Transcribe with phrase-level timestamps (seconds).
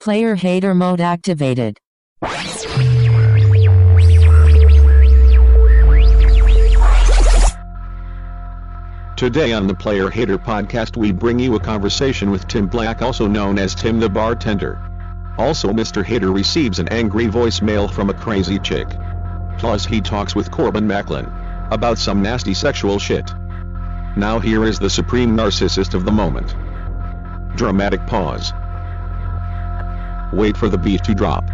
[0.00, 1.76] Player hater mode activated.
[9.18, 13.26] Today on the Player Hater podcast we bring you a conversation with Tim Black also
[13.26, 14.80] known as Tim the Bartender.
[15.36, 16.02] Also Mr.
[16.02, 18.88] Hater receives an angry voicemail from a crazy chick.
[19.58, 21.30] Plus he talks with Corbin Macklin.
[21.70, 23.30] About some nasty sexual shit.
[24.16, 26.54] Now here is the supreme narcissist of the moment.
[27.54, 28.54] Dramatic pause.
[30.32, 31.44] Wait for the beat to drop.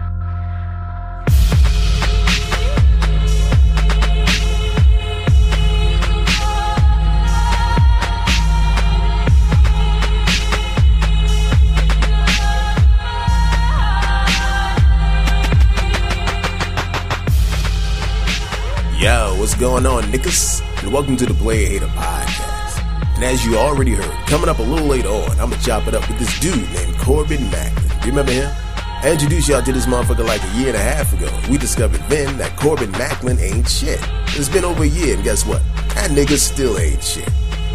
[18.98, 20.60] Yo, what's going on, niggas?
[20.82, 22.82] And welcome to the Player Hater Podcast.
[23.14, 25.94] And as you already heard, coming up a little later on, I'm gonna chop it
[25.94, 27.88] up with this dude named Corbin Macklin.
[28.02, 28.65] You remember him?
[29.06, 31.30] I introduced y'all to this motherfucker like a year and a half ago.
[31.48, 34.00] We discovered then that Corbin Macklin ain't shit.
[34.30, 35.62] It's been over a year, and guess what?
[35.94, 37.28] That nigga still ain't shit.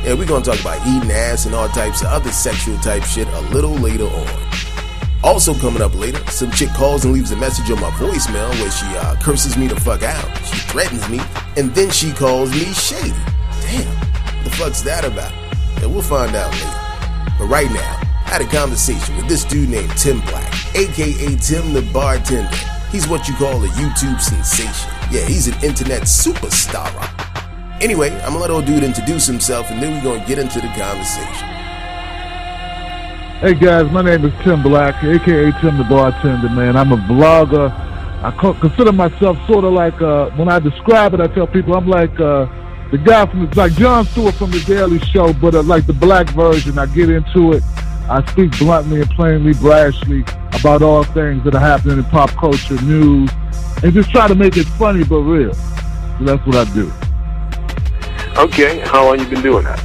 [0.04, 3.30] Yeah, we're gonna talk about eating ass and all types of other sexual type shit
[3.30, 4.28] a little later on.
[5.24, 8.70] Also coming up later, some chick calls and leaves a message on my voicemail where
[8.70, 10.28] she uh, curses me the fuck out.
[10.40, 11.22] She threatens me,
[11.56, 13.16] and then she calls me shady.
[13.62, 15.32] Damn, the fuck's that about?
[15.82, 17.36] And we'll find out later.
[17.40, 21.82] But right now, had a conversation with this dude named Tim Black, aka Tim the
[21.92, 22.48] Bartender.
[22.90, 24.90] He's what you call a YouTube sensation.
[25.12, 26.88] Yeah, he's an internet superstar.
[27.82, 30.68] Anyway, I'm gonna let old dude introduce himself, and then we're gonna get into the
[30.68, 31.48] conversation.
[33.42, 36.78] Hey guys, my name is Tim Black, aka Tim the Bartender, man.
[36.78, 37.70] I'm a vlogger.
[38.24, 41.88] I consider myself sort of like, uh, when I describe it, I tell people I'm
[41.88, 42.46] like uh,
[42.92, 46.30] the guy from, like Jon Stewart from The Daily Show, but uh, like the black
[46.30, 46.80] version.
[46.80, 47.64] I get into it.
[48.12, 50.28] I speak bluntly and plainly, brashly
[50.60, 53.30] about all things that are happening in pop culture, news,
[53.82, 55.54] and just try to make it funny but real.
[55.54, 56.92] So that's what I do.
[58.38, 59.80] Okay, how long you been doing that?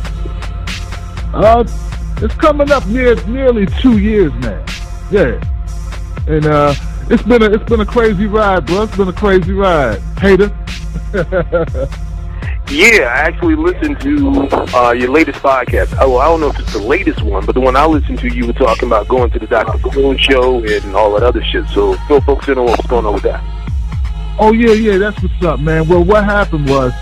[1.33, 1.65] Uh,
[2.21, 4.65] it's coming up near nearly two years now.
[5.13, 5.41] Yeah,
[6.27, 6.75] and uh,
[7.09, 8.83] it's been a it's been a crazy ride, bro.
[8.83, 10.01] It's been a crazy ride.
[10.19, 10.51] Hater.
[12.69, 15.97] Yeah, I actually listened to uh, your latest podcast.
[16.01, 18.29] Oh, I don't know if it's the latest one, but the one I listened to,
[18.29, 19.79] you were talking about going to the Dr.
[19.91, 21.65] Coon show and all that other shit.
[21.69, 23.41] So fill folks in on what's going on with that.
[24.41, 25.87] oh yeah, yeah, that's what's up, man.
[25.87, 26.93] Well, what happened was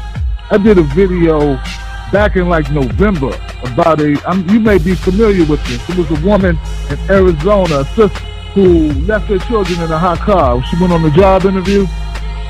[0.50, 1.56] I did a video
[2.12, 3.32] back in like November
[3.64, 4.20] about a.
[4.28, 5.88] I'm, you may be familiar with this.
[5.88, 6.58] It was a woman
[6.90, 8.18] in Arizona, a sister,
[8.52, 10.62] who left her children in a hot car.
[10.66, 11.86] She went on a job interview.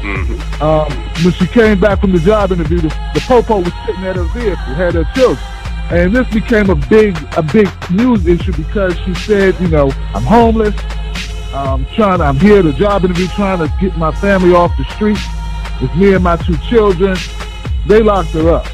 [0.05, 0.63] Mm-hmm.
[0.63, 0.93] Um,
[1.25, 4.25] when she came back from the job interview, the, the popo was sitting at her
[4.25, 5.45] vehicle, had her children.
[5.91, 10.23] And this became a big, a big news issue because she said, you know, I'm
[10.23, 10.75] homeless.
[11.55, 12.21] I'm trying.
[12.21, 15.19] I'm here at a job interview, trying to get my family off the street.
[15.81, 17.17] It's me and my two children.
[17.87, 18.67] They locked her up.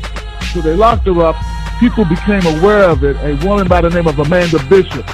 [0.53, 1.37] So they locked her up.
[1.79, 3.17] People became aware of it.
[3.19, 5.07] A woman by the name of Amanda Bishop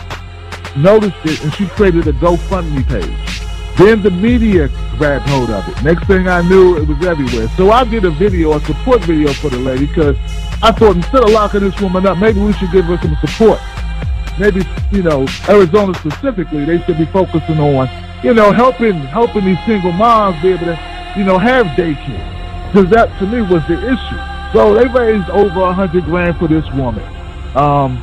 [0.77, 3.26] noticed it, and she created a GoFundMe page.
[3.77, 5.83] Then the media grabbed hold of it.
[5.83, 7.49] Next thing I knew, it was everywhere.
[7.57, 10.17] So I did a video, a support video for the lady, because
[10.63, 13.61] I thought instead of locking this woman up, maybe we should give her some support.
[14.39, 17.89] Maybe, you know, Arizona specifically, they should be focusing on,
[18.25, 22.73] you know, helping helping these single moms be able to, you know, have daycare.
[22.73, 24.53] Because that, to me, was the issue.
[24.55, 27.05] So they raised over a hundred grand for this woman.
[27.55, 28.03] Um,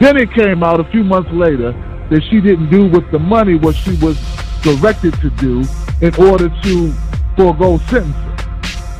[0.00, 1.72] then it came out a few months later
[2.08, 4.18] that she didn't do with the money what she was
[4.62, 5.64] directed to do
[6.00, 6.92] in order to
[7.36, 8.14] forego sentencing.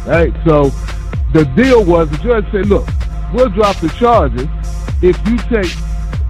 [0.06, 0.32] Right?
[0.44, 0.70] So
[1.32, 2.86] the deal was the judge said, look,
[3.32, 4.48] we'll drop the charges
[5.02, 5.70] if you take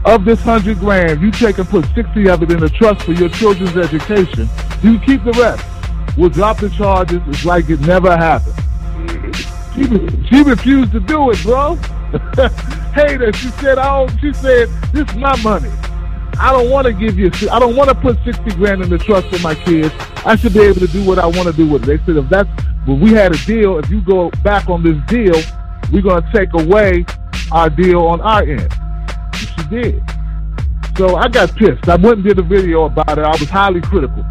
[0.04, 3.12] of this hundred grand, you take and put sixty of it in a trust for
[3.12, 4.48] your children's education.
[4.82, 5.64] You keep the rest.
[6.16, 7.20] We'll drop the charges.
[7.28, 8.56] It's like it never happened.
[9.74, 9.84] She,
[10.28, 11.76] she refused to do it, bro.
[12.94, 13.32] Hater.
[13.32, 15.70] She said, "Oh, she said this is my money.
[16.38, 17.30] I don't want to give you.
[17.50, 19.94] I don't want to put sixty grand in the trust for my kids.
[20.24, 22.16] I should be able to do what I want to do with it." They said,
[22.16, 22.48] "If that's
[22.84, 25.34] when we had a deal, if you go back on this deal,
[25.92, 27.04] we're gonna take away
[27.50, 30.02] our deal on our end." And she did.
[30.96, 31.88] So I got pissed.
[31.88, 33.24] I went and did a video about it.
[33.24, 34.24] I was highly critical,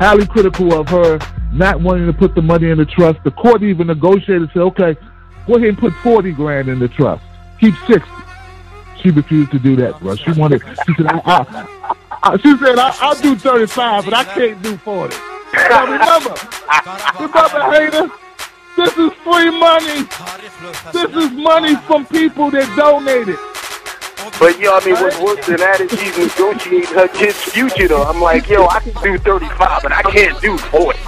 [0.00, 1.18] highly critical of her
[1.52, 3.18] not wanting to put the money in the trust.
[3.24, 4.96] The court even negotiated, said, "Okay,
[5.46, 7.22] go ahead and put forty grand in the trust.
[7.60, 8.10] Keep 60.
[9.06, 10.16] She refused to do that, bro.
[10.16, 10.62] She wanted.
[10.84, 14.76] She said, I, I, I, "She said I, I'll do thirty-five, but I can't do
[14.78, 15.14] 40.
[15.54, 16.34] Now remember,
[17.20, 18.10] remember, hater.
[18.76, 20.08] This is free money.
[20.92, 23.38] This is money from people that donated.
[24.40, 27.86] But yo, I mean, what's worse than that is she's negotiating her kid's future.
[27.86, 30.98] Though I'm like, yo, I can do 35, but I can't do 40.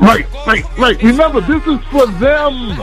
[0.00, 1.02] Right, right, right.
[1.02, 2.80] Remember, this is for them.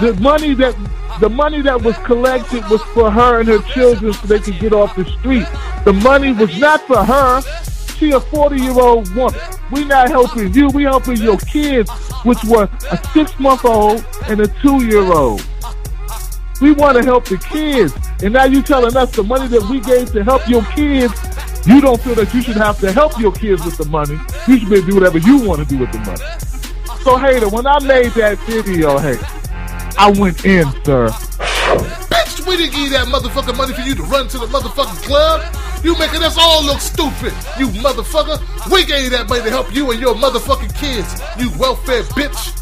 [0.00, 0.74] The money that
[1.20, 4.72] the money that was collected was for her and her children so they could get
[4.72, 5.46] off the street.
[5.84, 7.40] The money was not for her.
[7.96, 9.38] She a 40 year old woman.
[9.70, 10.68] We not helping you.
[10.70, 11.88] We helping your kids,
[12.24, 15.46] which were a six month old and a two year old.
[16.60, 17.94] We want to help the kids.
[18.22, 21.14] And now you telling us the money that we gave to help your kids,
[21.66, 24.18] you don't feel that you should have to help your kids with the money.
[24.48, 27.00] You should be do whatever you want to do with the money.
[27.02, 29.18] So, Hater, when I made that video, hey,
[29.96, 31.08] I went in, sir.
[32.10, 35.02] Bitch, we didn't give you that motherfucking money for you to run to the motherfucking
[35.04, 35.42] club.
[35.84, 38.40] You making us all look stupid, you motherfucker.
[38.72, 42.60] We gave you that money to help you and your motherfucking kids, you welfare bitch.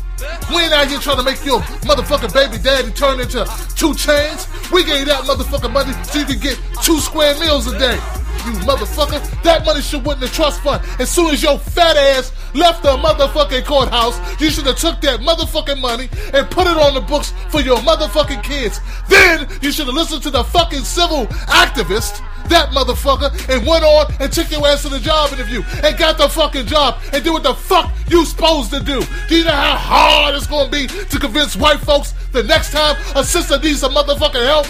[0.55, 3.45] We ain't out here trying to make your motherfucking baby daddy turn into
[3.77, 4.47] two chains.
[4.71, 7.99] We gave you that motherfucking money so you can get two square meals a day.
[8.45, 10.83] You motherfucker, that money should went in the trust fund.
[10.99, 15.21] As soon as your fat ass left the motherfucking courthouse, you should have took that
[15.21, 18.81] motherfucking money and put it on the books for your motherfucking kids.
[19.09, 24.13] Then you should have listened to the fucking civil activist that motherfucker and went on
[24.19, 27.31] and took your ass to the job interview and got the fucking job and did
[27.31, 29.03] what the fuck you supposed to do.
[29.29, 32.97] Do you know how hard it's gonna be to convince white folks the next time
[33.15, 34.67] a sister needs some motherfucking help?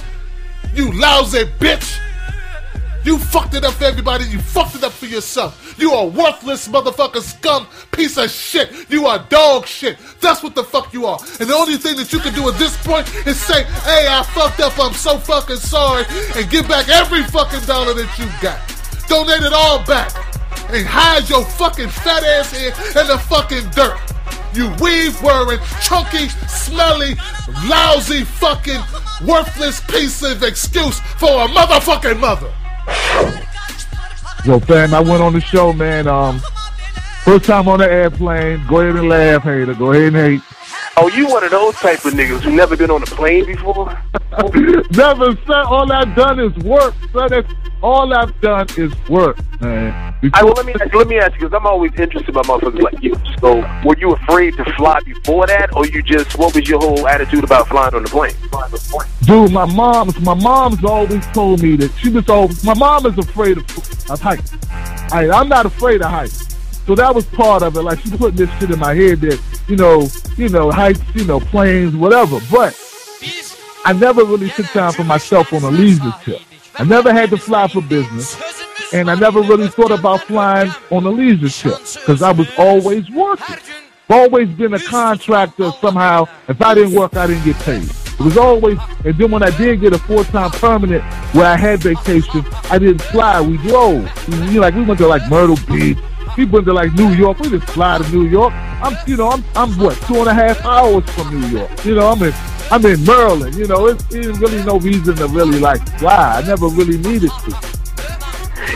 [0.75, 2.12] You lousy bitch!
[3.05, 4.25] You fucked it up for everybody.
[4.25, 5.75] You fucked it up for yourself.
[5.79, 8.91] You are worthless motherfucker scum piece of shit.
[8.91, 9.99] You are dog shit.
[10.21, 11.19] That's what the fuck you are.
[11.41, 14.23] And the only thing that you can do at this point is say, hey, I
[14.35, 14.79] fucked up.
[14.79, 16.05] I'm so fucking sorry.
[16.37, 18.61] And give back every fucking dollar that you got.
[19.09, 20.15] Donate it all back.
[20.71, 23.99] And hide your fucking fat ass in the fucking dirt.
[24.55, 27.15] You weave wearing, chunky, smelly,
[27.67, 28.81] lousy, fucking,
[29.27, 32.53] worthless piece of excuse for a motherfucking mother.
[34.45, 36.09] Yo, fam, I went on the show, man.
[36.09, 36.41] Um,
[37.23, 38.67] first time on the airplane.
[38.67, 39.75] Go ahead and laugh, hater.
[39.75, 40.43] Go ahead and hate.
[40.97, 43.99] Oh, you one of those type of niggas who never been on a plane before?
[44.93, 45.63] Never, sir.
[45.67, 47.29] All I've done is work, sir.
[47.29, 47.53] That's
[47.83, 50.15] all I've done is work, man.
[50.35, 52.81] I, well, let me ask, let me ask you because I'm always interested by motherfuckers
[52.81, 53.15] like you.
[53.41, 57.07] So, were you afraid to fly before that, or you just what was your whole
[57.09, 58.35] attitude about flying on the plane?
[59.23, 63.19] dude, my mom's my mom's always told me that she was always my mom is
[63.19, 64.53] afraid of, of heights.
[65.13, 66.52] I, I'm not afraid of heights.
[66.87, 67.83] So that was part of it.
[67.83, 71.25] Like she put this shit in my head that, you know, you know, heights, you
[71.25, 72.41] know, planes, whatever.
[72.51, 72.79] But
[73.85, 76.41] I never really took time for myself on a leisure trip.
[76.75, 78.37] I never had to fly for business.
[78.93, 83.09] And I never really thought about flying on a leisure trip because I was always
[83.11, 83.57] working.
[84.11, 86.27] I've always been a contractor somehow.
[86.49, 87.85] If I didn't work, I didn't get paid.
[87.85, 91.03] It was always, and then when I did get a full-time permanent
[91.35, 93.41] where I had vacation, I didn't fly.
[93.41, 94.29] We drove.
[94.29, 95.97] You know, like we went to like Myrtle Beach.
[96.37, 97.39] We went to like New York.
[97.41, 98.53] We just fly to New York.
[98.55, 101.85] I'm, you know, I'm, I'm what two and a half hours from New York.
[101.85, 102.33] You know, I'm in,
[102.71, 103.55] I'm in Maryland.
[103.55, 106.41] You know, it's, it's really no reason to really like fly.
[106.43, 107.83] I never really needed to.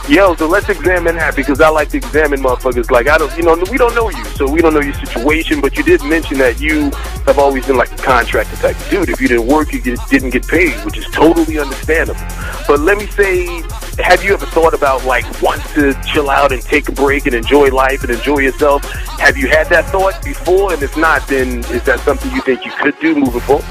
[0.08, 2.90] Yo, so let's examine that because I like to examine motherfuckers.
[2.90, 5.60] Like I don't, you know, we don't know you, so we don't know your situation.
[5.60, 6.90] But you did mention that you
[7.24, 9.08] have always been like a contractor type dude.
[9.08, 12.20] If you didn't work, you didn't get paid, which is totally understandable.
[12.68, 13.62] But let me say,
[13.98, 17.34] have you ever thought about like wanting to chill out and take a break and
[17.34, 18.84] enjoy life and enjoy yourself?
[19.18, 20.72] Have you had that thought before?
[20.74, 23.64] And if not, then is that something you think you could do moving forward?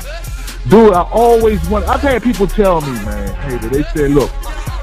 [0.68, 1.86] Dude, I always want.
[1.86, 4.32] I've had people tell me, man, hey, they said, look,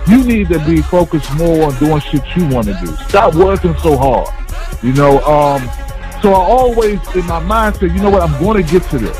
[0.06, 2.86] you need to be focused more on doing shit you want to do.
[3.08, 4.28] Stop working so hard.
[4.82, 5.62] You know, um,
[6.22, 8.98] so I always in my mind said, you know what, I'm going to get to
[8.98, 9.16] this.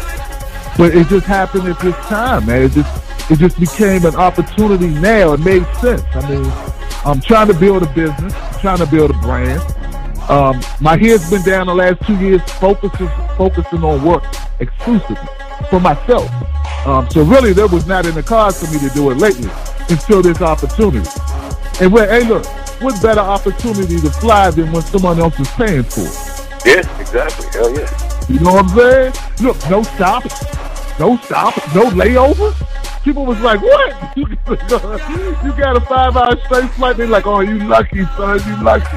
[0.78, 2.62] But it just happened at this time, man.
[2.62, 5.32] It just it just became an opportunity now.
[5.32, 6.02] It made sense.
[6.12, 6.50] I mean,
[7.04, 9.60] I'm trying to build a business, I'm trying to build a brand.
[10.30, 14.24] Um, my head's been down the last two years, focusing focusing on work
[14.60, 15.16] exclusively
[15.68, 16.30] for myself.
[16.86, 19.50] Um, so really, there was not in the cards for me to do it lately
[19.88, 21.08] until this opportunity.
[21.80, 22.46] And when, hey, look,
[22.80, 26.42] what better opportunity to fly than when someone else is paying for it?
[26.64, 27.46] Yeah, exactly.
[27.52, 28.12] Hell yeah.
[28.28, 29.12] You know what I'm saying?
[29.40, 30.44] Look, no stops,
[30.98, 32.54] no stops, no layovers.
[33.04, 34.16] People was like, "What?
[35.44, 38.40] You got a five-hour straight flight?" They're like, "Oh, you lucky, son.
[38.46, 38.96] You lucky."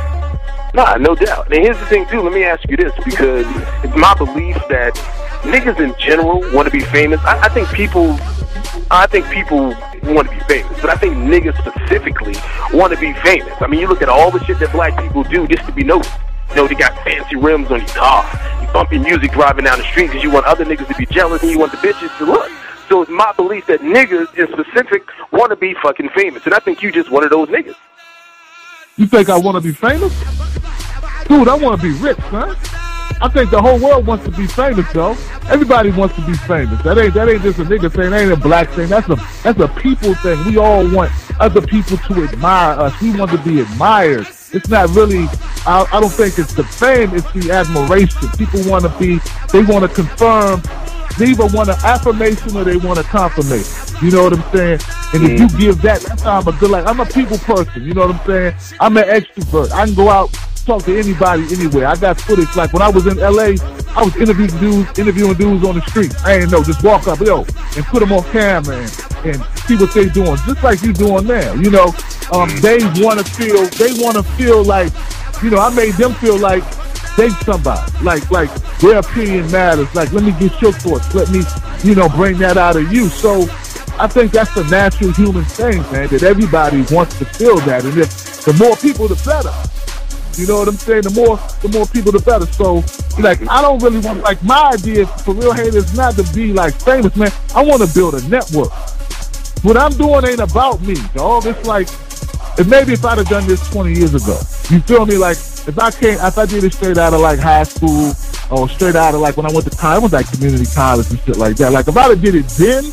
[0.76, 1.52] Nah, no doubt.
[1.54, 2.22] And here's the thing too.
[2.22, 3.46] Let me ask you this because
[3.84, 4.94] it's my belief that
[5.44, 7.20] niggas in general want to be famous.
[7.22, 8.18] I, I think people,
[8.92, 12.36] I think people want to be famous, but I think niggas specifically
[12.78, 13.54] want to be famous.
[13.62, 15.84] I mean, you look at all the shit that black people do just to be
[15.84, 16.12] noticed.
[16.50, 18.24] You know, they got fancy rims on your car.
[18.62, 21.42] You bumping music driving down the street because you want other niggas to be jealous
[21.42, 22.52] and you want the bitches to look.
[22.88, 26.60] So it's my belief that niggas in specific want to be fucking famous, and I
[26.60, 27.75] think you just one of those niggas.
[28.98, 30.13] You think I want to be famous?
[31.27, 32.56] Dude, I want to be rich, son.
[33.22, 35.18] I think the whole world wants to be famous, though.
[35.48, 36.82] Everybody wants to be famous.
[36.84, 38.12] That ain't that ain't just a nigga thing.
[38.12, 38.89] That ain't a black thing.
[38.89, 40.44] That's a that's a people thing.
[40.46, 43.01] We all want other people to admire us.
[43.01, 44.27] We want to be admired.
[44.51, 45.27] It's not really.
[45.65, 47.13] I, I don't think it's the fame.
[47.13, 48.30] It's the admiration.
[48.38, 49.20] People want to be.
[49.51, 50.62] They want to confirm.
[51.17, 53.95] They either want an affirmation or they want a confirmation.
[54.01, 54.79] You know what I'm saying?
[55.13, 56.72] And if you give that, that's how I'm a good.
[56.72, 57.84] Like I'm a people person.
[57.84, 58.55] You know what I'm saying?
[58.79, 59.72] I'm an extrovert.
[59.72, 61.88] I can go out talk to anybody anywhere.
[61.88, 63.55] I got footage like when I was in LA,
[63.95, 66.13] I was interviewing dudes, interviewing dudes on the street.
[66.25, 67.45] I ain't know, just walk up, yo,
[67.77, 71.27] and put them on camera and, and see what they doing, just like you doing
[71.27, 71.53] now.
[71.53, 71.93] You know,
[72.34, 74.91] um, they want to feel, they want to feel like,
[75.43, 76.63] you know, I made them feel like
[77.17, 79.93] they somebody, like like their opinion matters.
[79.95, 81.13] Like, let me get your thoughts.
[81.13, 81.41] Let me,
[81.84, 83.07] you know, bring that out of you.
[83.10, 83.48] So.
[83.98, 87.86] I think that's the natural human thing, man, that everybody wants to feel that.
[87.86, 89.53] And if the more people, the better.
[90.38, 91.03] You know what I'm saying?
[91.03, 92.45] The more the more people, the better.
[92.45, 92.84] So,
[93.22, 96.51] like, I don't really want like my idea for real hate is not to be
[96.51, 97.31] like famous, man.
[97.55, 98.72] I want to build a network.
[99.63, 101.45] What I'm doing ain't about me, dog.
[101.45, 101.88] It's like,
[102.60, 104.38] and maybe if I'd have done this 20 years ago,
[104.69, 105.17] you feel me?
[105.17, 108.13] Like, if I came, if I did it straight out of like high school
[108.51, 111.10] or straight out of like when I went to college, I went like community college
[111.10, 111.72] and shit like that.
[111.72, 112.84] Like, if I'd did it then,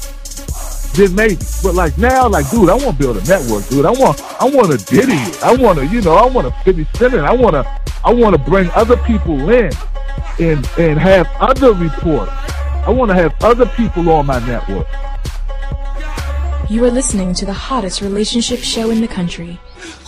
[0.95, 1.45] then maybe.
[1.63, 3.85] But like now, like dude, I want to build a network, dude.
[3.85, 5.43] I want, I want to Diddy it.
[5.43, 7.21] I want to, you know, I want to 50 Cent it.
[7.21, 9.73] I want to, I want to bring other people in
[10.41, 12.35] and and have other reporters.
[12.85, 14.87] I want to have other people on my network.
[16.71, 19.61] You are listening to the hottest relationship show in the country.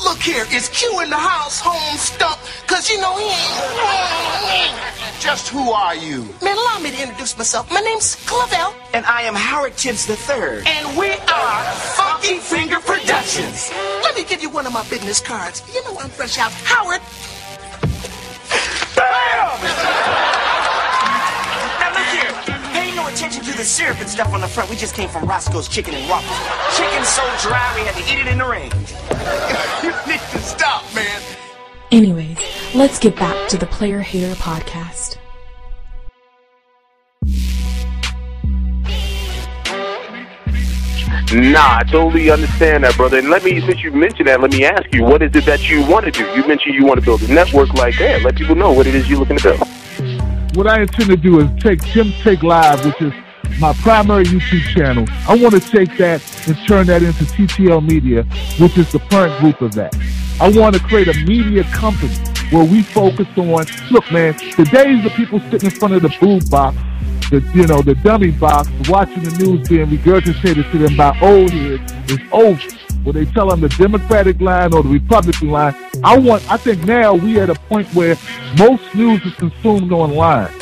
[0.02, 2.33] Look here, it's Q in the house home stump?
[2.66, 4.74] Cause you know he ain't.
[5.20, 6.22] Just who are you?
[6.42, 7.70] Man, allow me to introduce myself.
[7.70, 8.74] My name's Clavel.
[8.92, 10.62] And I am Howard Tibbs III.
[10.66, 11.64] And we are
[11.96, 13.70] Funky Finger Productions.
[14.02, 15.62] Let me give you one of my business cards.
[15.74, 16.52] You know I'm fresh out.
[16.52, 17.00] Howard.
[18.96, 20.40] Bam!
[21.80, 22.32] Now look here.
[22.72, 24.70] Pay no attention to the syrup and stuff on the front.
[24.70, 26.38] We just came from Roscoe's Chicken and Waffles.
[26.78, 28.70] Chicken so dry we had to eat it in the rain.
[29.82, 30.83] you need to stop, man.
[31.94, 32.38] Anyways,
[32.74, 35.16] let's get back to the Player Hater podcast.
[41.32, 43.18] Nah, I totally understand that, brother.
[43.18, 45.70] And let me, since you mentioned that, let me ask you, what is it that
[45.70, 46.24] you want to do?
[46.34, 48.22] You mentioned you want to build a network like that.
[48.22, 50.56] Let people know what it is you're looking to build.
[50.56, 53.12] What I intend to do is take Tim Take Live, which is
[53.60, 55.04] my primary YouTube channel.
[55.28, 58.24] I want to take that and turn that into TTL Media,
[58.58, 59.94] which is the parent group of that.
[60.40, 62.12] I want to create a media company
[62.50, 66.50] where we focus on, look, man, today's the people sitting in front of the booth
[66.50, 66.76] box,
[67.30, 71.50] the you know the dummy box, watching the news being regurgitated to them by old
[71.50, 72.60] heads is over.
[73.04, 75.74] Where they tell them the Democratic line or the Republican line.
[76.02, 76.50] I want.
[76.50, 78.16] I think now we at a point where
[78.58, 80.52] most news is consumed online.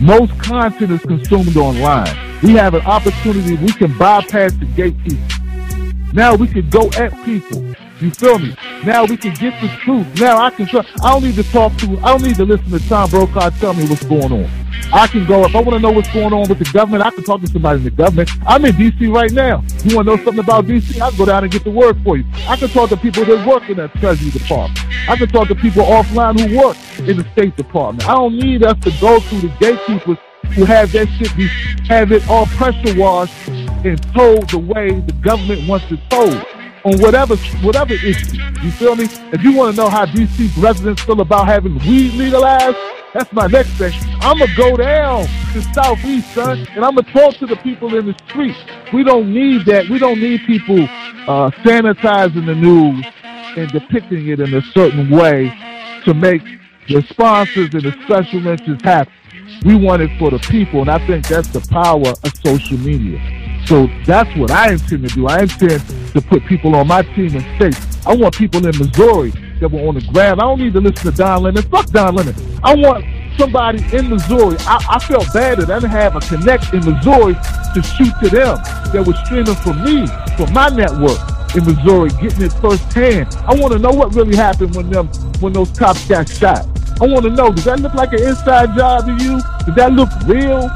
[0.00, 2.40] Most content is consumed online.
[2.42, 3.56] We have an opportunity.
[3.56, 6.14] We can bypass the gatekeepers.
[6.14, 7.74] Now we can go at people.
[8.00, 8.54] You feel me?
[8.84, 10.06] Now we can get the truth.
[10.20, 10.68] Now I can.
[11.02, 11.98] I don't need to talk to.
[12.00, 14.50] I don't need to listen to Tom Brokaw tell me what's going on.
[14.92, 17.04] I can go if I want to know what's going on with the government.
[17.04, 18.30] I can talk to somebody in the government.
[18.46, 19.06] I'm in D.C.
[19.06, 19.64] right now.
[19.82, 21.00] You want to know something about D.C.?
[21.00, 22.24] I can go down and get the word for you.
[22.46, 24.78] I can talk to people that work in the Treasury Department.
[25.08, 26.76] I can talk to people offline who work
[27.08, 28.06] in the State Department.
[28.06, 30.18] I don't need us to go through the gatekeepers
[30.54, 31.48] who have that shit be
[31.88, 36.44] have it all pressure washed and told the way the government wants it told
[36.86, 38.38] on whatever whatever issue.
[38.62, 39.04] You feel me?
[39.32, 42.76] If you want to know how DC residents feel about having weed legalized,
[43.12, 43.92] that's my next thing.
[44.20, 48.06] I'm gonna go down to Southeast, son, and I'm gonna talk to the people in
[48.06, 48.56] the street.
[48.92, 49.88] We don't need that.
[49.88, 50.84] We don't need people
[51.26, 53.04] uh, sanitizing the news
[53.56, 55.52] and depicting it in a certain way
[56.04, 56.42] to make
[56.88, 59.12] the sponsors and the special mentions happen.
[59.64, 63.20] We want it for the people, and I think that's the power of social media.
[63.66, 65.26] So that's what I intend to do.
[65.26, 68.06] I intend to put people on my team in states.
[68.06, 70.40] I want people in Missouri that were on the ground.
[70.40, 71.62] I don't need to listen to Don Lemon.
[71.64, 72.34] Fuck Don Lemon.
[72.62, 73.04] I want
[73.36, 74.56] somebody in Missouri.
[74.60, 77.34] I, I felt bad that I didn't have a connect in Missouri
[77.74, 78.56] to shoot to them
[78.92, 81.18] that was streaming for me, for my network
[81.56, 83.34] in Missouri, getting it firsthand.
[83.46, 85.08] I want to know what really happened when them
[85.40, 86.66] when those cops got shot.
[87.00, 89.40] I want to know, does that look like an inside job to you?
[89.66, 90.68] Does that look real?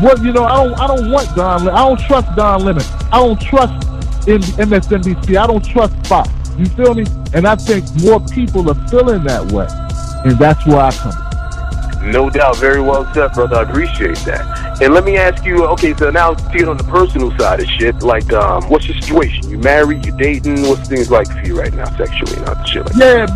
[0.00, 2.82] What you know, I don't I don't want Don I don't trust Don Lemon.
[3.12, 3.86] I don't trust
[4.26, 5.36] in MSNBC.
[5.36, 6.28] I don't trust Fox.
[6.58, 7.04] You feel me?
[7.34, 9.68] And I think more people are feeling that way.
[10.24, 13.56] And that's where I come No doubt, very well said, brother.
[13.56, 14.82] I appreciate that.
[14.82, 17.66] And let me ask you, okay, so now to get on the personal side of
[17.66, 19.48] shit, like, um, what's your situation?
[19.50, 20.04] You married?
[20.04, 20.62] You dating?
[20.62, 23.26] What's things like for you right now, sexually, not shit like Yeah,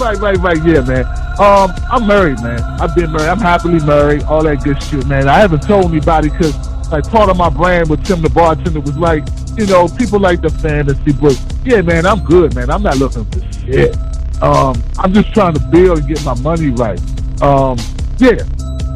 [0.00, 0.64] right, right, right.
[0.64, 1.04] Yeah, man.
[1.38, 2.60] Um, I'm married, man.
[2.80, 3.28] I've been married.
[3.28, 4.22] I'm happily married.
[4.24, 5.28] All that good shit, man.
[5.28, 6.56] I haven't told anybody because,
[6.90, 9.24] like, part of my brand with Tim the bartender was like,
[9.56, 12.70] you know, people like the fantasy, but yeah, man, I'm good, man.
[12.70, 13.96] I'm not looking for shit.
[14.42, 17.00] Um, I'm just trying to build and get my money right.
[17.40, 17.78] Um,
[18.18, 18.44] yeah,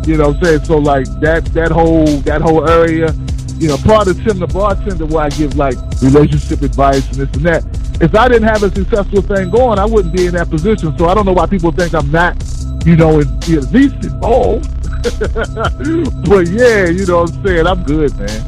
[0.07, 0.65] you know what I'm saying.
[0.65, 3.15] So like that that whole that whole area,
[3.57, 7.35] you know, part of Tim the bartender where I give like relationship advice and this
[7.37, 7.80] and that.
[8.01, 10.97] If I didn't have a successful thing going, I wouldn't be in that position.
[10.97, 12.35] So I don't know why people think I'm not,
[12.87, 13.27] you know, at
[13.73, 14.71] least involved.
[15.03, 17.67] but yeah, you know what I'm saying.
[17.67, 18.47] I'm good, man.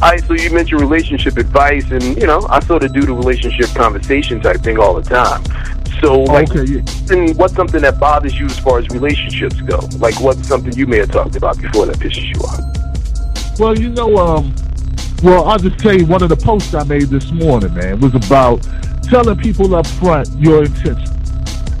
[0.00, 3.12] All right, so you mentioned relationship advice, and you know, I sort of do the
[3.12, 5.42] relationship conversation type thing all the time.
[6.00, 6.82] So, like, okay, yeah.
[7.10, 9.78] and what's something that bothers you as far as relationships go?
[9.98, 13.58] Like, what's something you may have talked about before that pisses you off?
[13.58, 14.54] Well, you know, um,
[15.22, 18.14] well, I'll just tell you one of the posts I made this morning, man, was
[18.14, 18.66] about
[19.02, 21.10] telling people up front your intentions.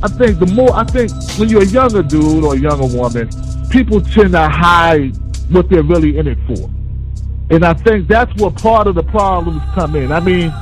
[0.02, 3.28] I think the more, I think when you're a younger dude or a younger woman,
[3.70, 5.16] people tend to hide
[5.50, 6.68] what they're really in it for.
[7.50, 10.10] And I think that's where part of the problems come in.
[10.10, 10.52] I mean,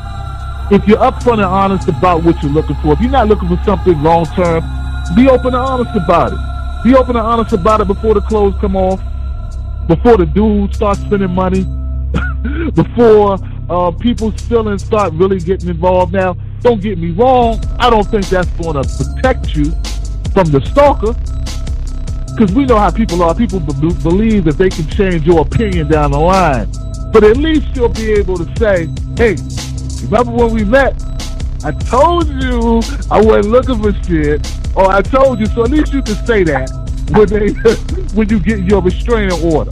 [0.71, 3.63] if you're upfront and honest about what you're looking for, if you're not looking for
[3.65, 4.63] something long term,
[5.15, 6.85] be open and honest about it.
[6.85, 9.01] Be open and honest about it before the clothes come off,
[9.89, 11.65] before the dude starts spending money,
[12.75, 13.39] before
[13.69, 16.13] uh, people's feelings start really getting involved.
[16.13, 19.65] Now, don't get me wrong, I don't think that's going to protect you
[20.33, 21.15] from the stalker.
[22.33, 23.35] Because we know how people are.
[23.35, 26.71] People b- believe that they can change your opinion down the line.
[27.13, 29.37] But at least you'll be able to say, hey,
[30.05, 31.03] remember when we met?
[31.65, 34.47] I told you I wasn't looking for shit.
[34.77, 36.71] Or I told you, so at least you can say that
[37.11, 37.53] when, they,
[38.15, 39.71] when you get your restraining order.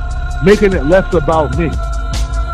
[0.44, 1.70] making it less about me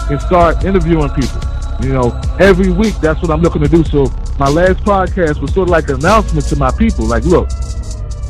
[0.09, 1.41] and start interviewing people.
[1.83, 3.83] You know, every week that's what I'm looking to do.
[3.83, 4.05] So
[4.39, 7.07] my last podcast was sort of like an announcement to my people.
[7.07, 7.49] Like, look,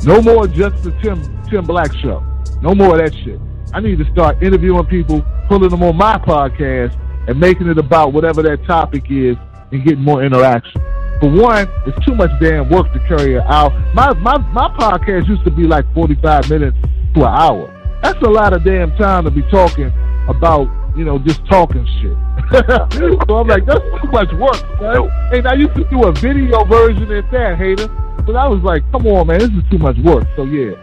[0.03, 1.21] no more just the Tim
[1.51, 2.23] Tim Black show.
[2.63, 3.39] No more of that shit.
[3.75, 6.97] I need to start interviewing people, pulling them on my podcast,
[7.27, 9.37] and making it about whatever that topic is
[9.71, 10.81] and getting more interaction.
[11.19, 13.73] For one, it's too much damn work to carry it out.
[13.93, 16.77] My my my podcast used to be like 45 minutes
[17.13, 17.99] to an hour.
[18.01, 19.91] That's a lot of damn time to be talking
[20.27, 22.17] about, you know, just talking shit.
[23.27, 25.09] so I'm like, that's too much work, man.
[25.31, 27.87] And I used to do a video version at that, hater.
[28.25, 30.25] But I was like, come on, man, this is too much work.
[30.35, 30.73] So yeah.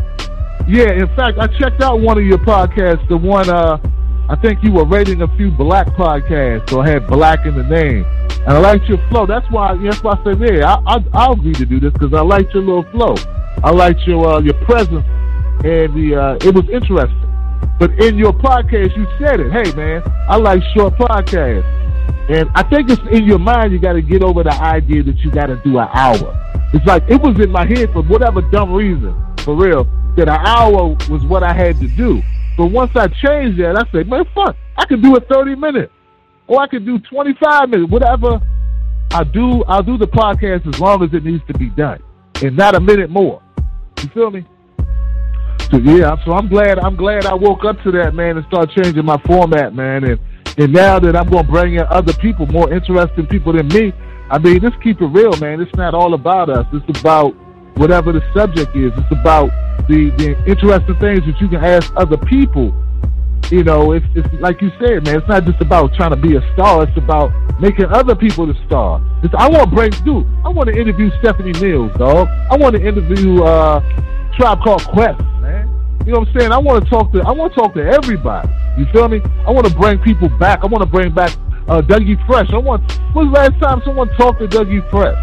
[0.68, 3.78] Yeah, in fact, I checked out one of your podcasts, the one uh
[4.30, 7.62] I think you were rating a few black podcasts, so I had black in the
[7.62, 8.04] name.
[8.46, 9.26] And I liked your flow.
[9.26, 12.14] That's why that's why I said, yeah, I, I, I'll agree to do this because
[12.14, 13.14] I liked your little flow.
[13.62, 15.04] I liked your uh, your presence,
[15.64, 17.24] and the uh, it was interesting.
[17.78, 19.52] But in your podcast, you said it.
[19.52, 21.66] Hey, man, I like short podcasts,
[22.30, 23.72] and I think it's in your mind.
[23.72, 26.34] You got to get over the idea that you got to do an hour.
[26.72, 29.84] It's like it was in my head for whatever dumb reason, for real,
[30.16, 32.22] that an hour was what I had to do.
[32.56, 35.92] But once I changed that, I said, man, fuck, I could do it 30 minutes.
[36.48, 37.90] Or I could do 25 minutes.
[37.90, 38.40] Whatever
[39.12, 42.02] I do, I'll do the podcast as long as it needs to be done.
[42.42, 43.42] And not a minute more.
[44.02, 44.44] You feel me?
[45.70, 48.70] So yeah, so I'm glad I'm glad I woke up to that, man, and start
[48.70, 50.04] changing my format, man.
[50.04, 50.18] And
[50.56, 53.92] and now that I'm gonna bring in other people, more interesting people than me,
[54.30, 55.60] I mean, just keep it real, man.
[55.60, 56.66] It's not all about us.
[56.72, 57.34] It's about
[57.76, 58.92] whatever the subject is.
[58.96, 59.50] It's about
[59.88, 62.74] the, the interesting things that you can ask other people.
[63.50, 65.18] You know, it's, it's like you said, man.
[65.18, 66.82] It's not just about trying to be a star.
[66.82, 69.00] It's about making other people the star.
[69.22, 69.70] It's, I want
[70.04, 70.26] dude.
[70.44, 72.28] I want to interview Stephanie Mills, dog.
[72.50, 73.80] I want to interview uh,
[74.36, 75.66] Tribe Called Quest, man.
[76.04, 76.52] You know what I'm saying?
[76.52, 77.22] I want to talk to.
[77.22, 78.48] I want to talk to everybody.
[78.76, 79.22] You feel me?
[79.46, 80.62] I want to bring people back.
[80.62, 81.32] I want to bring back
[81.68, 82.50] uh, Dougie Fresh.
[82.52, 82.82] I want.
[83.14, 85.16] When's the last time someone talked to Dougie Fresh?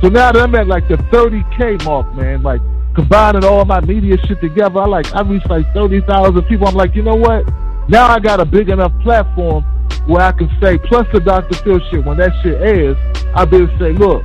[0.00, 2.62] So now that I'm at like the 30k mark, man, like
[2.94, 6.68] combining all my media shit together, I like I reached like thirty thousand people.
[6.68, 7.44] I'm like, you know what?
[7.88, 9.64] Now I got a big enough platform
[10.06, 11.56] where I can say, plus the Dr.
[11.62, 12.04] Phil shit.
[12.04, 12.96] When that shit airs,
[13.34, 14.24] I'll be able to say, look,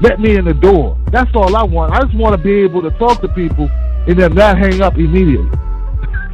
[0.00, 0.96] let me in the door.
[1.10, 1.92] That's all I want.
[1.92, 3.68] I just want to be able to talk to people
[4.06, 5.50] and then not hang up immediately.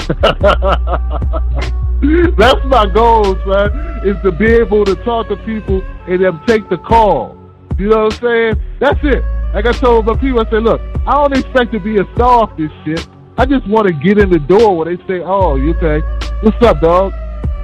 [2.36, 6.68] That's my goal, man, is to be able to talk to people and then take
[6.68, 7.36] the call.
[7.78, 8.62] You know what I'm saying?
[8.78, 9.24] That's it.
[9.56, 12.42] Like I told my people, I said, look, I don't expect to be a star
[12.42, 13.08] off this shit.
[13.38, 16.04] I just want to get in the door where they say, oh, you okay?
[16.42, 17.14] What's up, dog?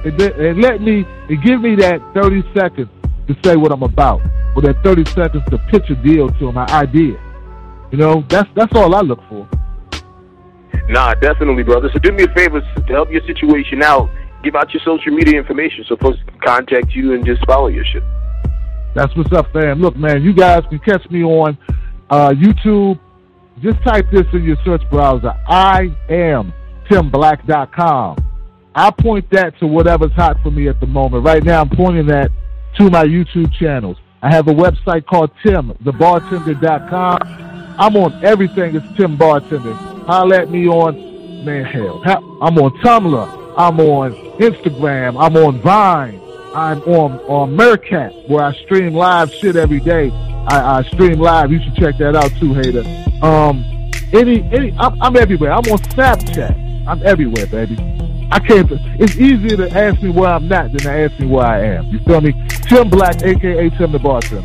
[0.02, 2.88] And, then, and let me, and give me that 30 seconds
[3.28, 4.22] to say what I'm about.
[4.56, 7.20] Or that 30 seconds to pitch a deal to them, my idea.
[7.90, 9.46] You know, that's that's all I look for.
[10.88, 11.90] Nah, definitely, brother.
[11.92, 14.08] So do me a favor to help your situation out.
[14.42, 17.84] Give out your social media information so folks can contact you and just follow your
[17.84, 18.02] shit.
[18.94, 19.80] That's what's up, fam.
[19.80, 21.58] Look, man, you guys can catch me on
[22.12, 23.00] uh, YouTube.
[23.60, 25.34] Just type this in your search browser.
[25.48, 26.52] I am
[26.88, 28.16] TimBlack.com.
[28.74, 31.24] I point that to whatever's hot for me at the moment.
[31.24, 32.30] Right now, I'm pointing that
[32.78, 33.96] to my YouTube channels.
[34.22, 37.18] I have a website called TimTheBartender.com.
[37.78, 38.76] I'm on everything.
[38.76, 39.74] It's Tim Bartender.
[40.06, 42.02] Holler at me on, man, hell.
[42.04, 43.54] I'm on Tumblr.
[43.56, 45.22] I'm on Instagram.
[45.22, 46.20] I'm on Vine.
[46.54, 50.10] I'm on on Meerkat, where I stream live shit every day.
[50.48, 51.52] I, I stream live.
[51.52, 52.82] You should check that out too, hater.
[53.24, 53.64] Um,
[54.12, 55.52] any any, I'm, I'm everywhere.
[55.52, 56.86] I'm on Snapchat.
[56.86, 57.76] I'm everywhere, baby.
[58.32, 58.68] I can't.
[58.98, 61.86] It's easier to ask me where I'm not than to ask me where I am.
[61.88, 62.32] You feel me?
[62.68, 64.42] Tim Black, aka Tim the Bartender.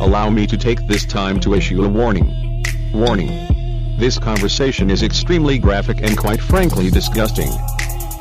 [0.00, 2.64] Allow me to take this time to issue a warning.
[2.92, 3.96] Warning.
[3.98, 7.50] This conversation is extremely graphic and quite frankly disgusting.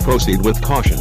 [0.01, 0.99] Proceed with caution.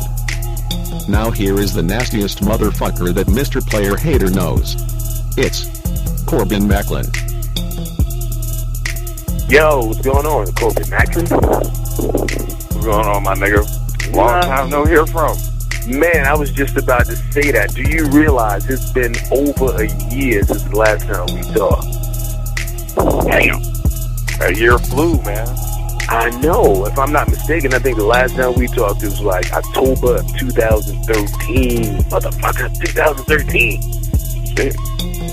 [1.08, 3.64] Now here is the nastiest motherfucker that Mr.
[3.64, 4.74] Player Hater knows.
[5.38, 5.64] It's
[6.24, 7.06] Corbin Macklin.
[9.48, 10.52] Yo, what's going on?
[10.54, 11.26] Corbin Macklin?
[11.26, 14.12] What's going on, my nigga?
[14.16, 15.36] Long time no hear from.
[15.86, 17.72] Man, I was just about to say that.
[17.72, 21.86] Do you realize it's been over a year since the last time we talked?
[23.28, 23.62] Damn.
[24.42, 25.46] A year flew, man.
[26.08, 26.86] I know.
[26.86, 30.16] If I'm not mistaken, I think the last time we talked it was like October
[30.16, 31.98] of 2013.
[32.04, 33.82] Motherfucker, 2013.
[34.56, 34.76] Shit.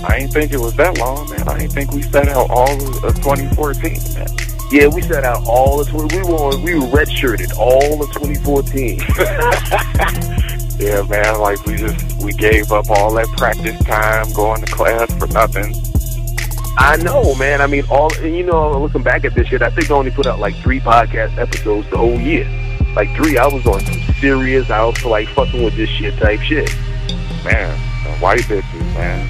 [0.04, 1.48] I ain't think it was that long, man.
[1.48, 4.28] I ain't think we set out all of uh, 2014, man.
[4.72, 6.18] Yeah, we set out all of 20.
[6.18, 9.00] We were we were redshirted all of 2014.
[10.80, 11.40] yeah, man.
[11.40, 15.76] Like we just we gave up all that practice time, going to class for nothing.
[16.78, 17.62] I know, man.
[17.62, 20.26] I mean, all you know, looking back at this shit, I think I only put
[20.26, 22.46] out like three podcast episodes the whole year.
[22.96, 26.40] Like three, I was on some serious, I was like fucking with this shit type
[26.42, 26.74] shit.
[27.44, 27.78] Man,
[28.20, 29.28] white bitches, man.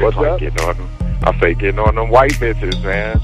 [0.00, 0.40] What's like up?
[0.40, 0.90] Getting on them.
[1.22, 3.20] I say getting on them white bitches, man.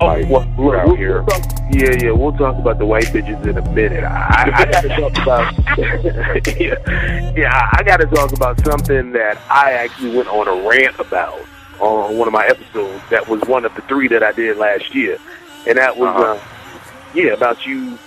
[0.00, 1.22] Oh, like, well, we're out we'll here.
[1.22, 4.04] Talk, yeah, yeah, we'll talk about the white bitches in a minute.
[4.04, 5.78] I, I gotta talk about,
[6.60, 11.40] yeah, yeah, I gotta talk about something that I actually went on a rant about
[11.80, 13.02] on one of my episodes.
[13.10, 15.18] That was one of the three that I did last year,
[15.66, 16.32] and that was, Uh-huh.
[16.34, 17.98] uh, yeah, about you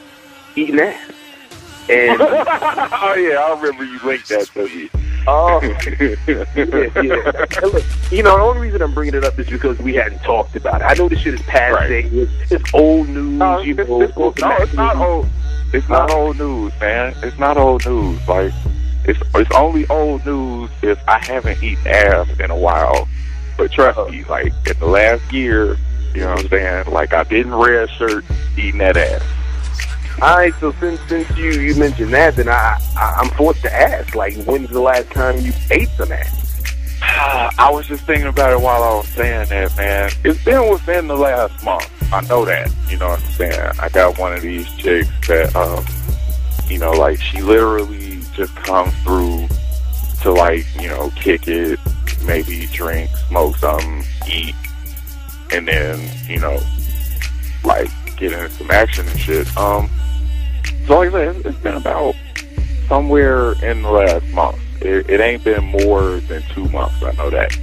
[0.56, 1.12] eating ass.
[1.90, 4.90] And oh yeah, I remember you linked that to me.
[5.28, 5.62] Oh,
[6.00, 7.42] yeah, yeah.
[7.62, 10.56] Look, you know, the only reason I'm bringing it up is because we hadn't talked
[10.56, 10.86] about it.
[10.86, 11.74] I know this shit is passe.
[11.74, 12.06] Right.
[12.06, 13.40] It's, it's old news.
[13.40, 15.28] No, you it's, know, it's, no, it's not old.
[15.74, 17.14] It's not old news, man.
[17.24, 18.28] It's not old news.
[18.28, 18.52] Like
[19.06, 23.08] it's it's only old news if I haven't eaten ass in a while.
[23.58, 24.12] But trust uh-huh.
[24.12, 25.78] me, like in the last year,
[26.14, 26.92] you know what I'm saying?
[26.92, 28.26] Like I didn't red shirt
[28.58, 29.22] eating that ass.
[30.22, 33.74] All right, so since since you you mentioned that, then I, I I'm forced to
[33.74, 36.62] ask, like, when's the last time you ate some ass?
[37.02, 40.12] I was just thinking about it while I was saying that, man.
[40.24, 41.90] It's been within the last month.
[42.14, 42.72] I know that.
[42.88, 43.72] You know what I'm saying?
[43.80, 45.84] I got one of these chicks that, um,
[46.70, 49.48] you know, like she literally just comes through
[50.22, 51.80] to like, you know, kick it,
[52.24, 54.54] maybe drink, smoke something, eat,
[55.52, 56.60] and then, you know,
[57.64, 59.58] like get into some action and shit.
[59.58, 59.90] Um,
[60.88, 62.16] so like I said, it's- been about
[62.88, 64.58] somewhere in the last month.
[64.82, 67.02] It, it ain't been more than two months.
[67.04, 67.58] I know that.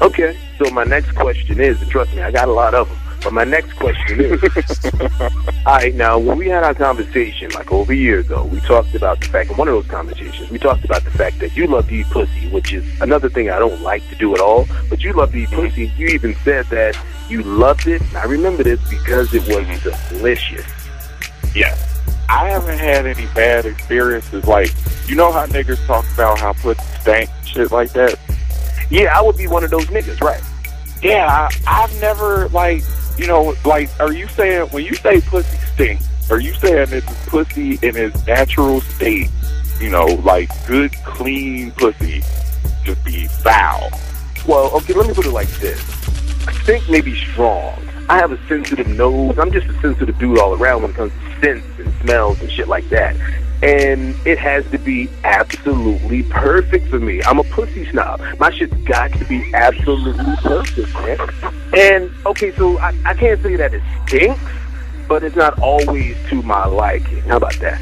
[0.00, 2.98] Okay, so my next question is, and trust me, I got a lot of them.
[3.22, 4.42] But my next question is,
[5.20, 8.94] all right, now when we had our conversation like over a year ago, we talked
[8.94, 11.66] about the fact, in one of those conversations, we talked about the fact that you
[11.66, 14.66] love to eat pussy, which is another thing I don't like to do at all.
[14.90, 15.92] But you love to eat pussy.
[15.96, 16.98] You even said that
[17.30, 18.02] you loved it.
[18.02, 20.16] And I remember this because it was mm-hmm.
[20.16, 20.66] delicious.
[21.54, 21.74] Yeah.
[22.28, 24.46] I haven't had any bad experiences.
[24.46, 24.72] Like,
[25.06, 28.18] you know how niggas talk about how pussy stank, shit like that.
[28.90, 30.42] Yeah, I would be one of those niggas, right?
[31.02, 32.82] Yeah, I, I've never like,
[33.18, 36.00] you know, like, are you saying when you say pussy stink?
[36.30, 39.28] Are you saying it's pussy in its natural state?
[39.80, 42.22] You know, like good, clean pussy,
[42.84, 43.90] just be foul.
[44.46, 45.80] Well, okay, let me put it like this.
[46.62, 47.76] Stink may be strong.
[48.08, 49.38] I have a sensitive nose.
[49.38, 52.50] I'm just a sensitive dude all around when it comes to scents and smells and
[52.50, 53.16] shit like that.
[53.62, 57.22] And it has to be absolutely perfect for me.
[57.22, 58.20] I'm a pussy snob.
[58.38, 61.54] My shit's got to be absolutely perfect, man.
[61.74, 64.40] And okay, so I, I can't say that it stinks,
[65.08, 67.20] but it's not always to my liking.
[67.22, 67.80] How about that?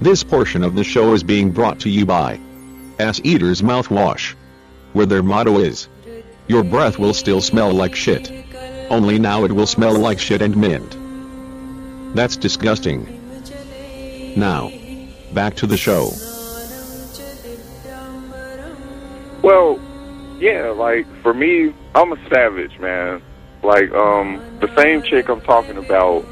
[0.00, 2.38] This portion of the show is being brought to you by
[3.00, 4.34] Ass Eaters Mouthwash.
[4.92, 5.88] Where their motto is
[6.48, 8.30] Your breath will still smell like shit.
[8.88, 10.96] Only now it will smell like shit and mint.
[12.14, 13.04] That's disgusting.
[14.36, 14.70] Now,
[15.32, 16.12] back to the show.
[19.42, 19.80] Well,
[20.38, 23.22] yeah, like for me, I'm a savage, man.
[23.62, 26.24] Like, um, the same chick I'm talking about,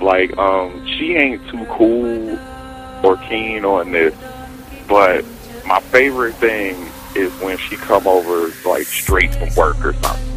[0.00, 2.38] like, um, she ain't too cool
[3.02, 4.14] or keen on this,
[4.86, 5.24] but
[5.66, 6.76] my favorite thing
[7.14, 10.30] is when she come over like straight from work or something.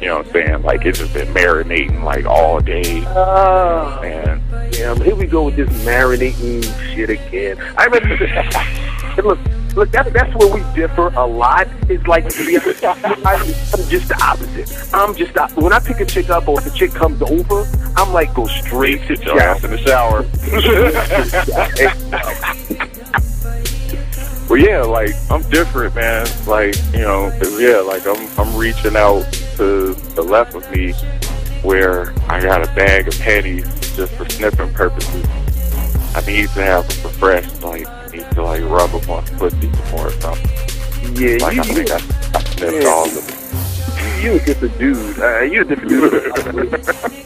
[0.00, 0.62] You know what I'm saying?
[0.62, 3.04] Like it's just been marinating like all day.
[3.06, 4.42] Oh, man.
[4.72, 7.56] Yeah, here we go with this marinating shit again.
[7.78, 9.22] I remember.
[9.22, 9.38] look,
[9.76, 11.68] look, that, that's where we differ a lot.
[11.88, 14.94] It's like to be honest, I'm just the opposite.
[14.94, 17.64] I'm just the, when I pick a chick up or if a chick comes over,
[17.96, 20.22] I'm like go straight to your ass in the shower.
[24.52, 26.26] Well, yeah, like I'm different, man.
[26.46, 29.22] Like you know, yeah, like I'm I'm reaching out
[29.56, 30.92] to the left of me,
[31.62, 33.64] where I got a bag of pennies
[33.96, 35.26] just for sniffing purposes.
[36.14, 37.62] I need to have them refreshed.
[37.62, 40.50] Like I need to like rub them on pussy some more or something.
[41.16, 42.88] Yeah, like you, I think I, I sniffed Yeah.
[42.90, 43.41] all of them.
[44.22, 45.18] You just a dude.
[45.18, 46.12] Uh, you a different dude.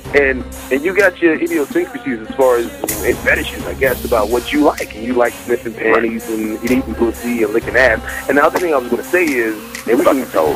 [0.16, 2.66] and and you got your idiosyncrasies as far as
[3.04, 4.94] and fetishes, I guess, about what you like.
[4.96, 8.00] And you like sniffing panties and eating pussy and licking ass.
[8.28, 9.56] And the other thing I was going to say is,
[9.86, 10.52] and we can go,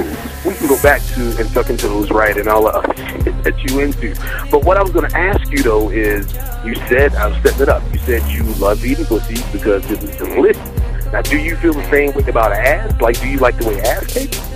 [0.46, 3.62] we can go back to and sucking toes, right, and all the other shit that
[3.62, 4.14] you into.
[4.50, 6.32] But what I was going to ask you though is,
[6.64, 7.82] you said I was setting it up.
[7.92, 11.12] You said you love eating pussy because it was delicious.
[11.12, 12.98] Now, do you feel the same way about ass?
[13.00, 14.49] Like, do you like the way ass tastes?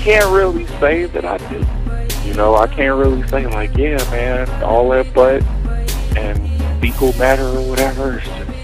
[0.00, 2.28] Can't really say that I do.
[2.28, 5.42] You know, I can't really say like, yeah, man, all that butt
[6.16, 8.22] and fecal matter or whatever.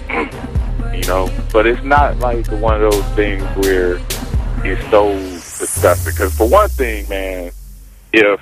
[0.94, 4.01] You know, but it's not like one of those things where
[4.64, 6.12] it's so disgusting.
[6.14, 7.51] Because for one thing, man,
[8.12, 8.40] if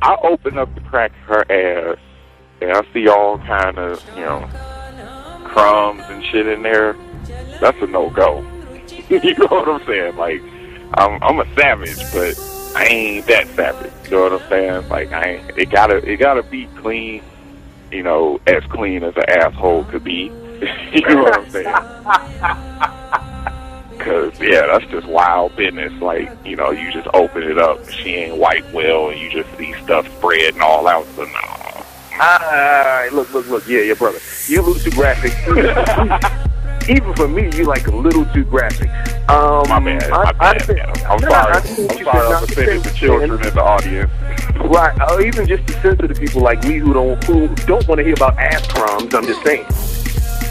[0.00, 1.98] I open up the crack of her ass
[2.62, 4.48] and I see all kind of, you know,
[5.44, 6.96] crumbs and shit in there,
[7.60, 8.38] that's a no go.
[9.08, 10.16] you know what I'm saying?
[10.16, 10.42] Like,
[10.94, 12.38] I'm I'm a savage, but
[12.76, 13.92] I ain't that savage.
[14.04, 14.88] You know what I'm saying?
[14.88, 17.22] Like, I ain't, it gotta it gotta be clean.
[17.90, 20.24] You know, as clean as an asshole could be.
[20.92, 21.66] you know what I'm saying?
[24.00, 25.92] Cause yeah, that's just wild business.
[26.00, 29.56] Like you know, you just open it up, she ain't white well, and you just
[29.58, 31.06] see stuff spreading all out.
[31.16, 31.60] So no,
[32.22, 33.66] Ah, look, look, look.
[33.66, 34.18] Yeah, yeah, brother.
[34.46, 35.32] You a little too graphic.
[36.90, 38.90] Even for me, you like a little too graphic.
[39.30, 40.50] Um, my bad, I, my I bad.
[40.62, 41.06] understand- man.
[41.10, 41.34] I'm No, sorry.
[41.34, 42.20] I I'm understand what you sorry.
[42.20, 44.10] I'm No, I offended the children in the audience.
[44.60, 48.04] Right, or even just the sensitive people like me who don't who don't want to
[48.04, 49.14] hear about ass crumbs.
[49.14, 49.66] I'm just saying.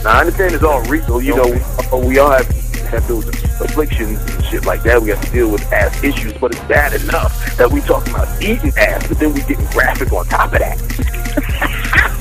[0.03, 1.21] Now I understand it's all real.
[1.21, 1.53] You know,
[1.93, 2.47] uh, we all have
[2.89, 3.27] have those
[3.61, 5.01] afflictions and shit like that.
[5.01, 8.41] We have to deal with ass issues, but it's bad enough that we talking about
[8.41, 10.77] eating ass, but then we getting graphic on top of that.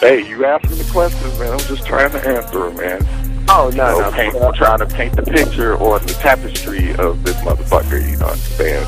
[0.00, 1.52] Hey, you me the questions, man.
[1.52, 3.19] I'm just trying to answer them, man.
[3.52, 6.94] Oh You no, know, no, paint, I'm trying to paint the picture or the tapestry
[6.94, 8.00] of this motherfucker.
[8.00, 8.86] You know what I'm saying?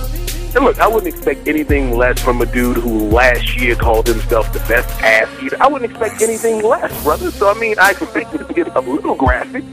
[0.55, 4.53] And look, I wouldn't expect anything less from a dude who last year called himself
[4.53, 5.57] the best ass eater.
[5.61, 7.33] I wouldn't expect anything less, brother.
[7.33, 9.65] So I mean, I expect it to get a little graphic.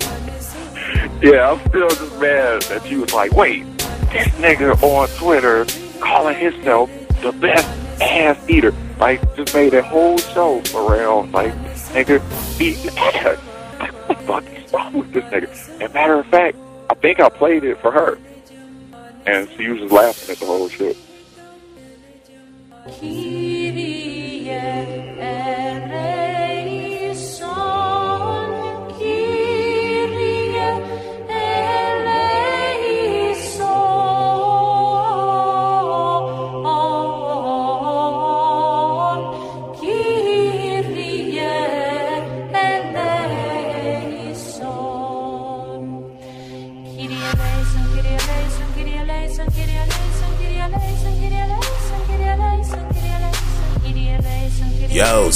[1.21, 5.67] Yeah, I'm still just mad that you was like, wait, this nigga on Twitter
[5.99, 6.89] calling himself
[7.21, 7.67] the best
[8.01, 8.73] ass eater.
[8.97, 11.53] Like, just made a whole show around, like,
[11.93, 12.19] nigga
[12.59, 13.37] eating ass.
[14.73, 15.81] Wrong with this nigga?
[15.81, 16.57] And matter of fact,
[16.89, 18.17] I think I played it for her.
[19.25, 20.97] And she was just laughing at the whole shit.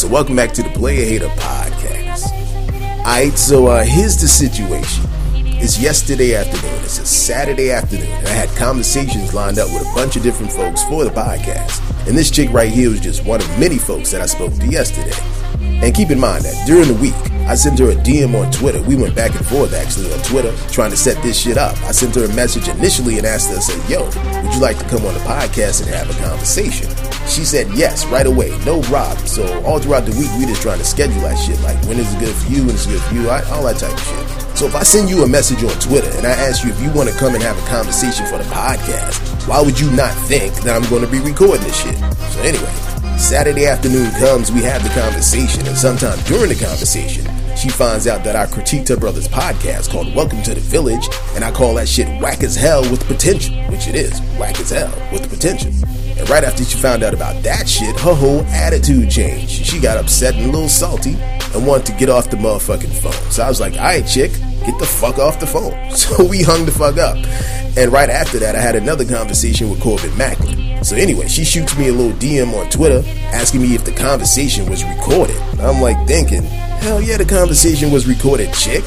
[0.03, 2.29] So welcome back to the Player Hater Podcast.
[2.99, 5.05] Alright, so uh, here's the situation.
[5.33, 6.83] It's yesterday afternoon.
[6.83, 8.07] It's a Saturday afternoon.
[8.07, 11.79] And I had conversations lined up with a bunch of different folks for the podcast.
[12.05, 14.67] And this chick right here was just one of many folks that I spoke to
[14.67, 15.15] yesterday.
[15.61, 17.15] And keep in mind that during the week,
[17.47, 18.81] I sent her a DM on Twitter.
[18.81, 21.81] We went back and forth actually on Twitter trying to set this shit up.
[21.83, 24.79] I sent her a message initially and asked her, I said, Yo, would you like
[24.79, 26.92] to come on the podcast and have a conversation?
[27.34, 29.17] She said yes right away, no Rob.
[29.26, 31.60] So all throughout the week, we just trying to schedule that shit.
[31.62, 33.82] Like when is it good for you, when is it good for you, all that
[33.82, 34.56] type of shit.
[34.56, 36.91] So if I send you a message on Twitter and I ask you if you
[36.93, 39.17] want to come and have a conversation for the podcast,
[39.48, 41.98] why would you not think that I'm going to be recording this shit?
[41.98, 47.26] So anyway, Saturday afternoon comes, we have the conversation, and sometime during the conversation,
[47.58, 51.43] she finds out that I critiqued her brother's podcast called Welcome to the Village, and
[51.43, 54.93] I call that shit whack as hell with potential, which it is, whack as hell
[55.12, 55.74] with potential.
[56.17, 59.49] And right after she found out about that shit, her whole attitude changed.
[59.65, 63.32] She got upset and a little salty and wanted to get off the motherfucking phone.
[63.32, 64.32] So I was like, alright, chick,
[64.65, 65.73] get the fuck off the phone.
[65.93, 67.15] So we hung the fuck up.
[67.78, 70.84] And right after that, I had another conversation with Corbin Macklin.
[70.84, 74.69] So anyway, she shoots me a little DM on Twitter asking me if the conversation
[74.69, 75.38] was recorded.
[75.60, 78.84] I'm like thinking, hell yeah, the conversation was recorded, chick.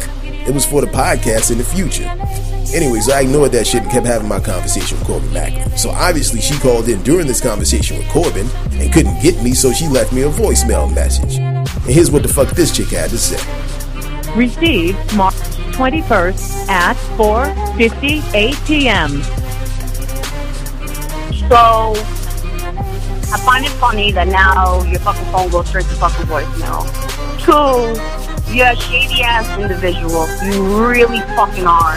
[0.47, 2.05] It was for the podcast in the future.
[2.75, 5.77] Anyways, I ignored that shit and kept having my conversation with Corbin Macklin.
[5.77, 9.73] So obviously, she called in during this conversation with Corbin and couldn't get me, so
[9.73, 11.39] she left me a voicemail message.
[11.39, 13.37] And here's what the fuck this chick had to say.
[14.37, 15.35] Received March
[15.73, 19.23] 21st at 4:58 p.m.
[21.49, 21.95] So,
[23.33, 26.87] I find it funny that now your fucking phone goes straight to fucking voicemail.
[27.39, 30.27] Two, you're a shady ass individual.
[30.45, 31.97] You really fucking are.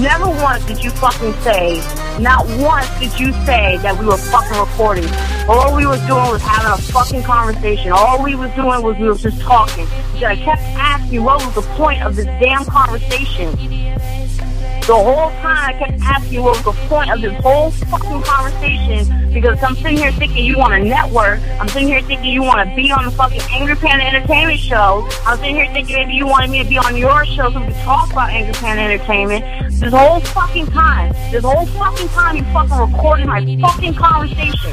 [0.00, 1.76] Never once did you fucking say,
[2.18, 5.08] not once did you say that we were fucking recording.
[5.48, 7.92] All we were doing was having a fucking conversation.
[7.92, 9.86] All we was doing was we were just talking.
[10.24, 13.50] I kept asking what was the point of this damn conversation.
[14.86, 19.32] The whole time I kept asking what was the point of this whole fucking conversation
[19.32, 21.38] because I'm sitting here thinking you want to network.
[21.60, 25.08] I'm sitting here thinking you want to be on the fucking Angry Panda Entertainment show.
[25.24, 27.66] I'm sitting here thinking maybe you wanted me to be on your show so we
[27.66, 29.70] could talk about Angry Panda Entertainment.
[29.78, 34.72] This whole fucking time, this whole fucking time you fucking recorded my fucking conversation.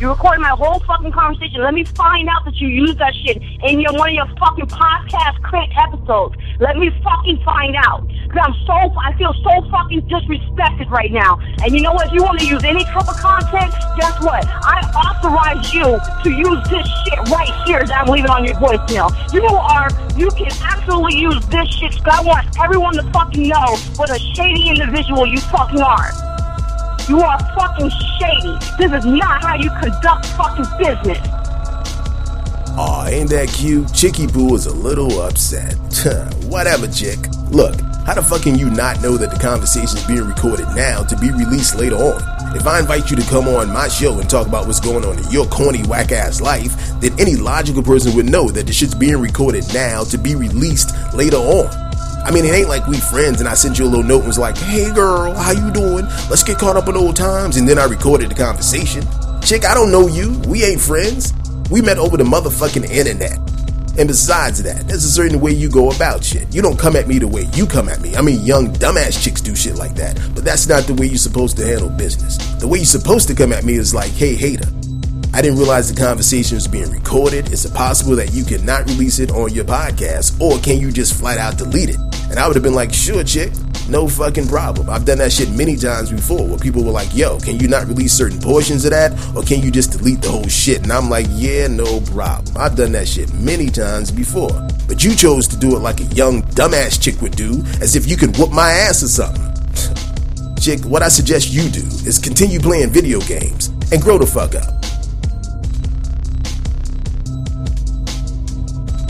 [0.00, 1.60] You recorded my whole fucking conversation.
[1.60, 4.64] Let me find out that you used that shit in your one of your fucking
[4.64, 6.36] podcast crank episodes.
[6.58, 8.08] Let me fucking find out.
[8.32, 11.38] Cause I'm so I feel so fucking disrespected right now.
[11.62, 12.06] And you know what?
[12.06, 14.48] If you want to use any type of content, guess what?
[14.48, 19.12] I authorize you to use this shit right here that I'm leaving on your voicemail.
[19.34, 23.76] You are you can absolutely use this shit because I want everyone to fucking know
[23.96, 26.39] what a shady individual you fucking are.
[27.10, 28.56] You are fucking shady.
[28.78, 31.18] This is not how you conduct fucking business.
[32.78, 33.92] Aw, ain't that cute?
[33.92, 35.74] Chicky Boo is a little upset.
[36.44, 37.18] Whatever, chick.
[37.50, 41.02] Look, how the fuck can you not know that the conversation is being recorded now
[41.02, 42.22] to be released later on?
[42.56, 45.18] If I invite you to come on my show and talk about what's going on
[45.18, 48.94] in your corny, whack ass life, then any logical person would know that the shit's
[48.94, 51.89] being recorded now to be released later on.
[52.24, 54.26] I mean, it ain't like we friends and I sent you a little note and
[54.26, 56.04] was like, hey girl, how you doing?
[56.28, 57.56] Let's get caught up in old times.
[57.56, 59.02] And then I recorded the conversation.
[59.42, 60.38] Chick, I don't know you.
[60.46, 61.32] We ain't friends.
[61.70, 63.38] We met over the motherfucking internet.
[63.98, 66.54] And besides that, there's a certain way you go about shit.
[66.54, 68.16] You don't come at me the way you come at me.
[68.16, 70.18] I mean, young dumbass chicks do shit like that.
[70.34, 72.36] But that's not the way you're supposed to handle business.
[72.60, 74.68] The way you're supposed to come at me is like, hey, hater.
[75.32, 77.52] I didn't realize the conversation was being recorded.
[77.52, 80.40] Is it possible that you cannot release it on your podcast?
[80.40, 81.98] Or can you just flat out delete it?
[82.30, 83.52] And I would have been like, sure, chick,
[83.88, 84.90] no fucking problem.
[84.90, 87.86] I've done that shit many times before where people were like, yo, can you not
[87.86, 89.12] release certain portions of that?
[89.36, 90.82] Or can you just delete the whole shit?
[90.82, 92.56] And I'm like, yeah, no problem.
[92.56, 94.50] I've done that shit many times before.
[94.88, 98.08] But you chose to do it like a young dumbass chick would do, as if
[98.08, 99.46] you could whoop my ass or something.
[100.60, 104.56] chick, what I suggest you do is continue playing video games and grow the fuck
[104.56, 104.79] up.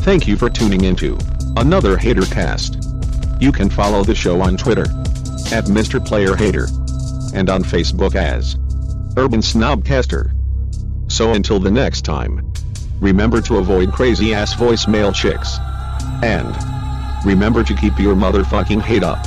[0.03, 1.19] Thank you for tuning into
[1.59, 2.79] another Hater Cast.
[3.39, 4.85] You can follow the show on Twitter
[5.53, 6.05] at Mr.
[6.05, 6.69] Player Hater
[7.35, 8.57] and on Facebook as
[9.19, 10.33] Urban Snobcaster.
[11.13, 12.51] So until the next time,
[12.99, 15.59] remember to avoid crazy ass voicemail chicks.
[16.23, 16.57] And
[17.27, 19.25] remember to keep your motherfucking hate up.